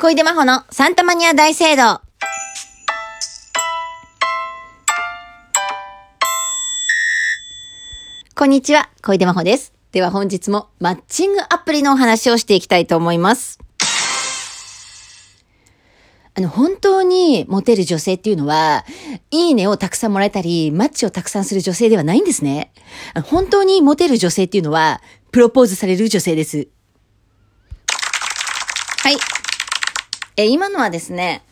[0.00, 2.00] 小出真帆のサンタマニア大聖堂。
[8.36, 9.72] こんにちは、小出真帆です。
[9.90, 13.58] では本日もマッチングアプリのお話をしていきたいと思います。
[16.36, 18.84] あの、本当にモテる女性っていうのは、
[19.32, 22.70] いいねをたくさんもらえたり、マッチをたくさんする女性ではないんですね。
[23.24, 25.02] 本当にモテる女性っていうのは、
[25.32, 26.68] プロポーズされる女性です。
[29.02, 29.37] はい。
[30.38, 31.42] え、今のはですね、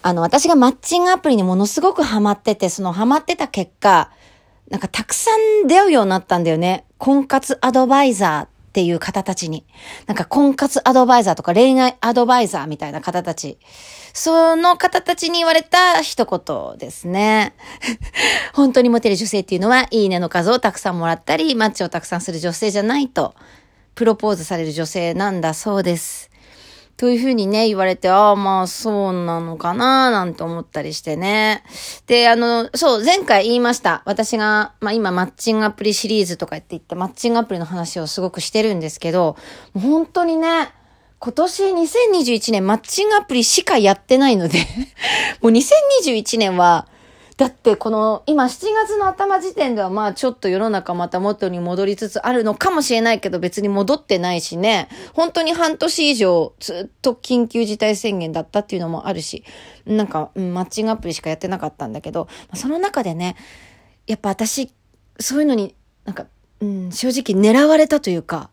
[0.00, 4.10] あの、私がマッチングアプリにものすごくハマってて、そのハマってた結果、
[4.70, 6.86] なんかたくさん出会うようになったんだよね。
[6.96, 9.66] 婚活アドバイザーっていう方たちに。
[10.06, 13.58] なんか婚活アドバイザーとか恋愛アドバイザーみたいな方たち。
[14.14, 17.54] その方たちに言われた一言ですね。
[18.54, 23.34] 本当にモテる女性っていうのは、いいねの数をたくさんもらったり、マッチをたくさんする女性じゃないと、
[23.94, 26.30] プロポーズされる女性なんだそうです。
[26.96, 31.62] というふうにね、言われて、ああ、まあ、そうなのかな、なんて思ったりしてね。
[32.06, 34.02] で、あの、そう、前回言いました。
[34.06, 39.36] 私が、まあ今、マッチングアプリシリーズとかって言って、マッチングアプリの話をすごくしてるんですけど、
[39.74, 40.70] 本当にね、
[41.18, 44.58] 今年2021年マッチングアプリしかやってないので、
[45.42, 46.88] もう2021年は、
[47.36, 54.88] だってこの今7月の頭時点ではまあちょっと世の中また元に戻りつつあるのかもしれないけど別に戻ってないしね。
[55.12, 59.44] 本当に半年以上ずっと緊急事態宣言だったっていうのもあるし、
[59.84, 63.36] なんか、マッチングアプリしかやってなかったんだけど、その中でね、
[64.06, 64.72] やっぱ私、
[65.20, 65.74] そういうのに
[66.06, 66.26] なんか、
[66.60, 68.48] うん、正直狙われたというか、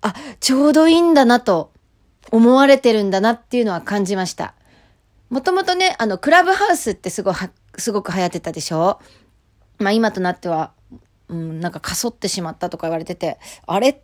[0.00, 1.70] あ、ちょうどいいんだなと
[2.30, 4.54] 思われてるんだなっていうのは感じました。
[5.28, 7.34] もともとね、あの、クラブハウスってすごい、
[7.78, 9.00] すごく流行ってたでしょ？
[9.78, 10.72] まあ今となっては、
[11.28, 14.02] うん、なんかかそってしまったとか言われてて、あれ？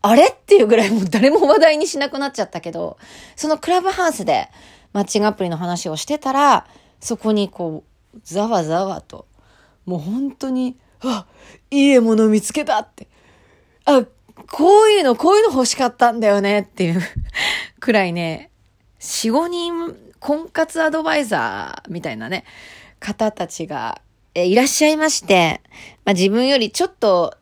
[0.00, 0.28] あれ？
[0.28, 2.98] っていうぐらいもう 誰も話題にしなくなっちゃったけど、
[3.36, 4.48] そのクラブハウスで
[4.92, 6.66] マッチングアプリの話をしてたら、
[7.00, 7.84] そこにこ
[8.14, 9.26] う、ざわざわと、
[9.86, 11.26] もう本当に、あ、
[11.70, 13.08] いい獲物見つけたって。
[13.84, 14.04] あ、
[14.50, 17.00] こういうの、こういうの欲しかったんだよねっていう
[17.80, 18.50] くらいね、
[19.00, 22.44] 4、5人婚活アドバイザーみたいなね、
[23.00, 24.00] 方たちが、
[24.34, 25.60] いらっしゃいまして、
[26.04, 27.36] まあ自分よりちょっと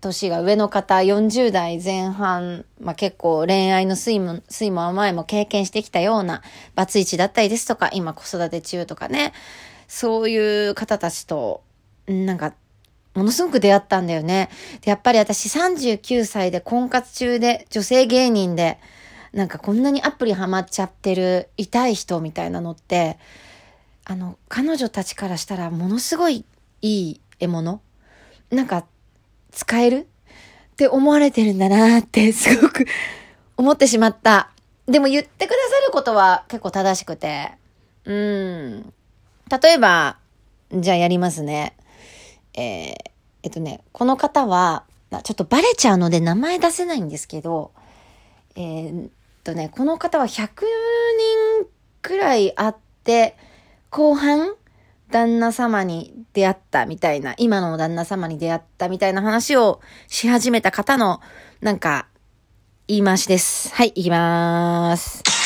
[0.00, 6.42] 年が上の方、40代前半、まあ結構恋愛の酸いも、酸いも甘いも経験してきたような
[6.74, 9.32] バツイチだったりですとか、今子育て中とかね、
[9.86, 11.62] そういう方たちと、
[12.08, 12.52] なんか、
[13.14, 14.50] ものすごく出会ったんだよね。
[14.84, 18.80] やっぱり私39歳で婚活中で女性芸人で、
[19.32, 23.18] なんかこんなにアプリハマっちゃってる痛い人みたいなのって、
[24.04, 26.44] あの、彼女たちからしたらものすごい
[26.80, 27.80] いい獲物？
[28.50, 28.86] なんか、
[29.50, 30.08] 使える？
[30.72, 32.86] って思われてるんだなって すごく
[33.56, 34.50] 思ってしまった。
[34.86, 37.52] でも言ってくださることは結構正しくて。
[38.04, 38.94] うん。
[39.62, 40.16] 例えば、
[40.72, 41.76] じゃあやりますね。
[42.54, 42.94] えー
[43.44, 44.84] えっとね、この方は、
[45.22, 47.72] ちょっとバレちゃうので名前出せないんですけど、
[48.56, 49.10] えー
[49.48, 51.66] とね、この方は100人
[52.02, 53.34] くらいあって、
[53.88, 54.54] 後半、
[55.10, 61.22] 旦那様に出会ったみたいな、今の旦那様に出会ったみたいな話をし始めた方の、
[61.62, 62.08] なんか、
[62.88, 63.74] 言い回しです。
[63.74, 65.37] はい、行きまーす。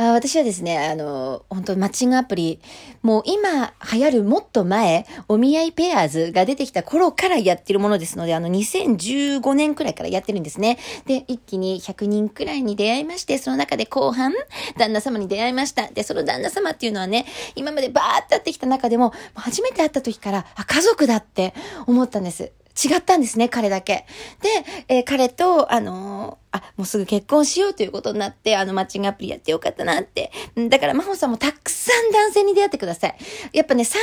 [0.00, 2.60] あ私はですね、あの、本当マッチングアプリ、
[3.02, 10.78] もう今流行るもっと前、お見合いペアーズが出てきた頃からやってるものですので、あの、2015年くらいからやってるんですね。
[11.06, 14.32] で、一気に100人くらいに出会いまして、その中で後半、
[14.76, 15.88] 旦那様に出会いました。
[15.88, 17.26] で、その旦那様っていうのはね、
[17.56, 21.54] 今までバーって会ってきた中でも、初めて会った時から、あ、家族だって
[21.88, 22.52] 思ったんです。
[22.84, 24.06] 違ったんですね、彼だけ。
[24.40, 24.48] で、
[24.88, 30.30] えー彼と、あのーあ、もうすぐ結婚しようということになって、あの、マッチングアプリやってよかったなって。
[30.68, 33.16] だから、真帆さんもたくさん男性に出会ってください。
[33.52, 33.96] やっぱね、30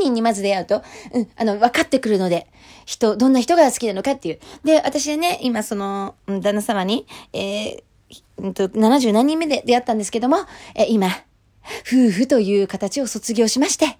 [0.00, 0.82] 人にまず出会うと、
[1.12, 2.46] うん、あの、分かってくるので、
[2.86, 4.40] 人、どんな人が好きなのかっていう。
[4.64, 10.38] で、私ね、今、その、旦那様に、えーと、70何人目で出会ったんですけども、
[10.74, 11.08] えー今、
[11.86, 13.98] 夫婦という形を卒業しまして、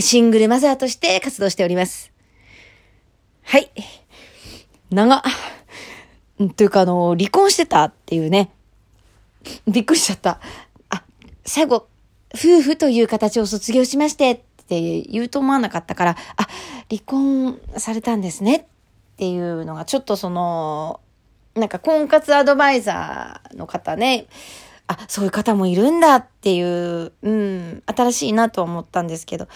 [0.00, 2.12] シングルマザーとして活動しております。
[3.50, 3.68] はい。
[4.90, 5.24] 長。
[6.54, 8.52] というか、あの、離婚してたっていうね。
[9.66, 10.38] びっくりしちゃった。
[10.88, 11.02] あ、
[11.44, 11.88] 最後、
[12.32, 16.46] 夫婦という形を卒業しましてって言うと思わなかったから、あ、
[16.88, 18.64] 離婚されたんですねっ
[19.16, 21.00] ていうのが、ちょっとその、
[21.56, 24.28] なんか婚活アドバイザーの方ね、
[24.86, 29.48] あ、そういう方もいるんだっていう、うん、新しいなと思ったんですけど、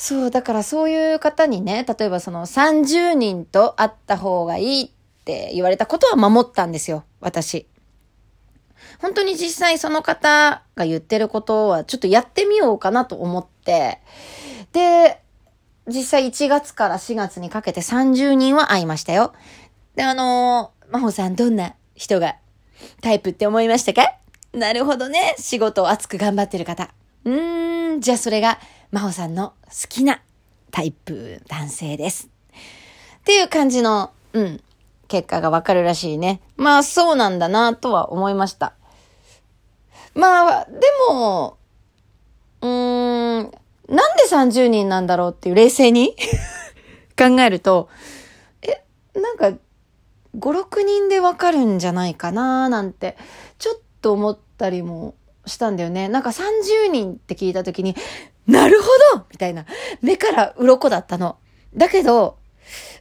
[0.00, 4.90] そう、だからそういう方にね、例えばその30人と会った方がいいっ
[5.24, 7.66] て言われたことは守ったんですよ、私。
[9.00, 13.98] 本当に実際その方が言ってることはちょっとやってみようかなと思って、
[14.72, 15.20] で、
[15.88, 19.32] 実際1月から4月にかけて30人は会いましたよ。
[19.96, 22.36] で、あのー、真帆さんどんな人が
[23.02, 24.14] タイプって思いましたか？
[24.52, 25.34] なるほどね。
[25.38, 26.88] 仕事を熱く頑張ってる方。
[27.24, 28.60] うーん、じゃあそれが
[28.90, 30.22] 真帆さんの好きな
[30.70, 32.30] タイプ男性です。
[33.20, 34.60] っていう感じの、うん、
[35.08, 36.40] 結果がわかるらしいね。
[36.56, 38.72] まあそうなんだなとは思いました。
[40.14, 40.72] まあ、で
[41.10, 41.58] も、
[42.62, 43.52] うーん、
[43.88, 46.16] なんで30人なんだろうっていう冷静に
[47.16, 47.90] 考えると、
[48.62, 48.82] え、
[49.18, 53.16] なんか、5、6人でわかるんじゃないかななんて、
[53.58, 55.14] ちょっと思ったりも
[55.48, 56.08] したんだよね。
[56.08, 57.96] なんか30人って聞いた時に、
[58.46, 59.66] なるほどみたいな、
[60.00, 61.38] 目から鱗だったの。
[61.74, 62.38] だけど、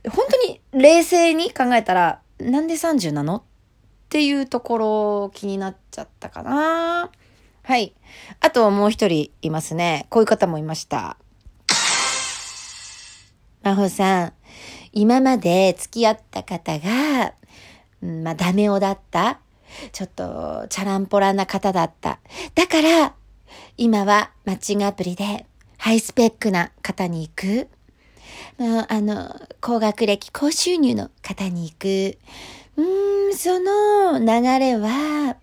[0.10, 3.44] 本当に冷静に考えたら、なんで30なのっ
[4.10, 7.12] ていうところ気になっちゃったかな。
[7.64, 7.94] はい。
[8.40, 10.08] あともう一人いますね。
[10.10, 11.18] こういう方もいました。
[13.64, 14.34] 真帆さん、
[14.94, 17.34] 今まで付き合った方が、
[18.02, 19.42] まあダメ男だった。
[19.92, 22.20] ちょっとチャランポラな方だった。
[22.56, 23.14] だから、
[23.78, 25.46] 今はマッチングアプリで
[25.78, 27.68] ハイスペックな方に行く。
[28.58, 32.18] まあ、あの、高学歴、高収入の方に行く。
[32.78, 35.38] うーん、その流れは、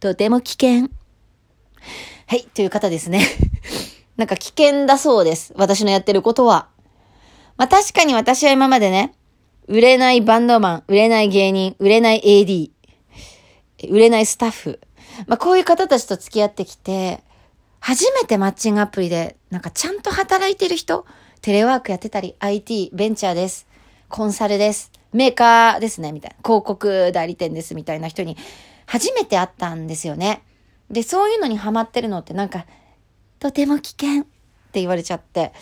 [0.00, 0.88] とても危険。
[2.26, 3.26] はい、という方ですね。
[4.16, 5.52] なんか危険だそうです。
[5.56, 6.68] 私のやってることは。
[7.56, 9.14] まあ確かに私は今までね、
[9.68, 12.70] 売れないバンドマン、売れない芸人、売れない AD、
[13.88, 14.80] 売れないスタッフ。
[15.26, 17.22] まあこういう方たちと付き合ってきて、
[17.80, 21.04] 初めてマッチングアプリで、なんかちゃんと働いてる人、
[21.40, 23.66] テレワークやってたり、IT、ベンチャーです。
[24.08, 24.92] コンサルです。
[25.12, 26.36] メーカーですね、みたいな。
[26.44, 28.36] 広告代理店です、みたいな人に、
[28.86, 30.42] 初めて会ったんですよね。
[30.90, 32.66] で、そういうのにハマってるのってなんか、
[33.40, 34.24] とても危険っ
[34.70, 35.52] て言われちゃって、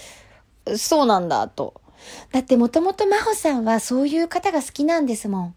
[0.76, 1.80] そうなんだと。
[2.32, 5.54] だってもともと真帆さんはそういう方が好きなんですもん。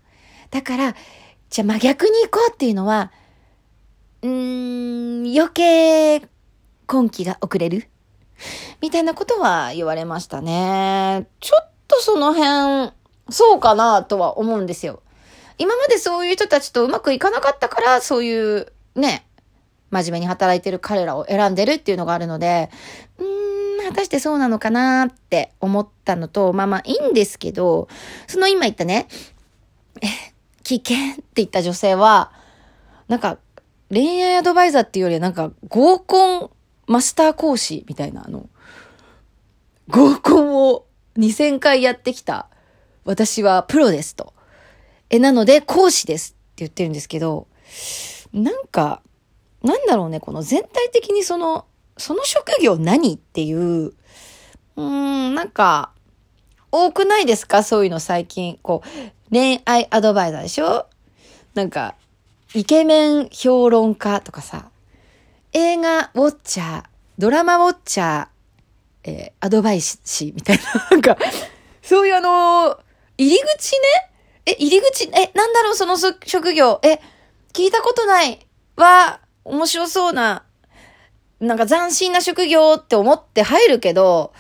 [0.50, 0.96] だから、
[1.54, 3.12] じゃあ真逆に行こうっていうのは、
[4.24, 6.20] うーん、余計
[6.92, 7.88] 根気が遅れる？
[8.82, 11.28] みたいなことは言われましたね。
[11.40, 12.92] ちょっとその辺、
[13.30, 15.04] そうかなとは思うんですよ。
[15.60, 19.28] 今までそういう人たちとうまくいかなかったから、そういうね、
[19.92, 22.72] 真面目に働いてる彼らを選んでるっていうのがあるので、
[23.20, 27.90] うーん、果たしてそうなのかなって思ったのと、まあまあいいんですけど、
[28.26, 29.08] その今言ったね、
[30.64, 32.32] 危険って言った女性は、
[33.08, 33.38] なんか、
[33.90, 36.50] 恋愛アドバイザーっていうよりはなんか合コン
[36.88, 38.50] マスター講師みたいなあの、
[39.88, 40.86] 合コンを
[41.18, 42.48] 2000回やってきた
[43.06, 44.34] 私はプロですと。
[45.12, 47.48] え、なので講師ですって言ってるんですけど、
[48.34, 49.04] なんか、
[49.62, 51.66] なんだろうね、この全体的にその、
[51.98, 55.92] その職業何っていう、うーん、なんか、
[56.72, 57.62] 多くないですか？
[57.62, 58.58] そういうの最近。
[58.64, 58.82] こ
[59.23, 60.86] う、恋愛アドバイザーでしょ？
[61.56, 61.96] なんか、
[62.54, 64.70] イケメン評論家とかさ、
[65.54, 66.84] 映画ウォッチャー、
[67.18, 68.28] ドラマウォッチャー、
[69.06, 71.18] えー、アドバイスみたいな、 なんか、
[71.82, 72.78] そういうあのー、
[73.18, 74.12] 入り口ね？
[74.46, 76.80] え、入り口、え、なんだろうその職業？
[76.84, 77.00] え、
[77.54, 78.46] 聞いたことない
[78.76, 80.44] は、面白そうな、
[81.40, 84.32] なんか斬新な職業って思って入るけど、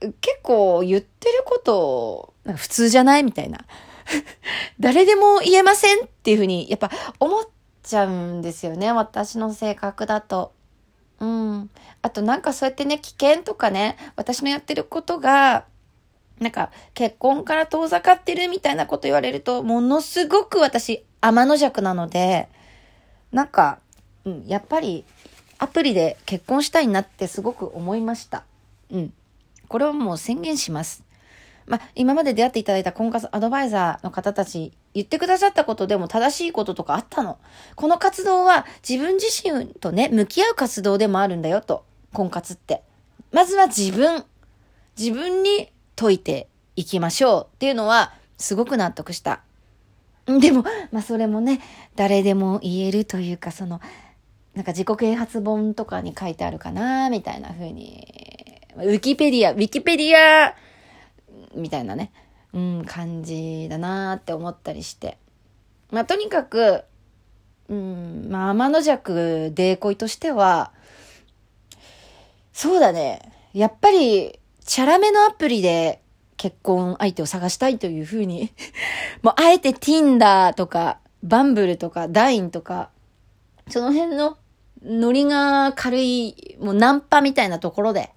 [0.00, 3.24] 結構言ってること、普通じゃない？
[3.24, 3.58] みたいな。
[4.80, 7.44] 誰でも言えませんっていうふうに、やっぱ思っ
[7.82, 8.92] ちゃうんですよね。
[8.92, 10.52] 私の性格だと。
[11.20, 11.70] うん。
[12.02, 15.64] あとなんかそうやってね、危険とかね、私のやってることが、
[16.38, 22.48] なんか結婚から遠ざかってるみたいなこと言われると、ものすごく私、天の弱なので、
[23.32, 23.80] なんか、
[24.24, 25.04] うん、やっぱり
[25.58, 28.44] アプリで結婚したいなってすごく思いました。
[28.90, 29.12] うん。
[29.66, 31.02] これはもう宣言します。
[31.68, 37.38] まあ、今まで出会っていただいた婚活アドバイザーの方たち、言ってくださったことでも正しいこととかあったの。
[37.76, 41.84] この活動は自分自身とね、向き合う活動でもあるんだよと。
[42.12, 42.82] 婚活って。
[43.30, 44.24] まずは自分。
[44.98, 49.42] 自分に解いていきましょうっていうのは、すごく納得した。
[50.26, 51.60] でも、まあそれもね、
[51.96, 53.80] 誰でも言えるというか、その、
[54.54, 60.54] なんか自己啓発本とかに書いてあるかな、みたいな風に、ウィキペディア、ウィキペディア、
[61.54, 62.12] みたいなね、
[62.52, 65.18] うん、感じだなって思ったりして。
[65.90, 66.84] まあ、とにかく、
[67.68, 70.72] うん、まあ、天の弱デーコイとしては、
[72.52, 73.32] そうだね。
[73.52, 76.02] やっぱり、チャラめのアプリで
[76.36, 78.52] 結婚相手を探したいというふうに
[79.22, 82.90] もうあえて Tinder とか、バンブルとか、ダインとか、
[83.68, 84.38] その辺の
[84.82, 88.10] ノリが軽い、もうナンパみたいなところで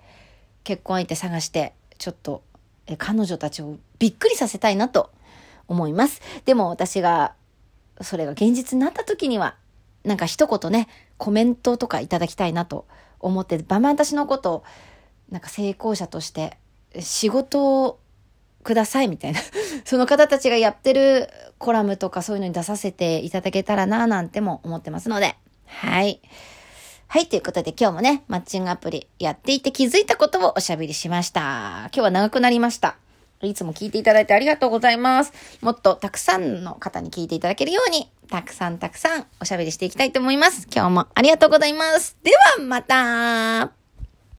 [0.64, 2.44] 結婚相手探して、ちょっと
[2.88, 5.12] え彼女たちをびっくりさせたいなと
[5.68, 6.22] 思います。
[6.46, 7.34] でも私が、
[8.02, 9.56] それが現実になった時には、
[10.04, 12.88] なんか一言ね、コメントとかいただきたいなと
[13.20, 14.64] 思って、ばま私のことを、
[15.30, 16.58] なんか成功者として
[17.00, 18.00] 仕事を
[18.64, 19.40] くださいみたいな
[19.86, 25.36] その方たちがやってるコラムとかそういうのに出させていただけたらななんても思ってますので。
[25.66, 26.22] はい。
[27.14, 31.42] はい、ということで今日もね、マッチングアプリやっていて気づいたことをおしゃべりしました。
[31.42, 32.96] 今日は長くなりました。
[33.42, 35.34] いつも聞いていただいてありがとうございます。
[35.60, 40.70] もっとたくさんの方に聞いていただけるように、たくさんたくさんおしゃべりしていきたいと思います。
[40.74, 42.16] 今日もありがとうございます。
[42.24, 43.81] ではまた